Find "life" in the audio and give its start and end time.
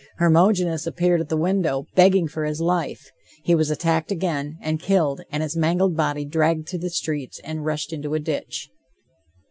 2.59-3.11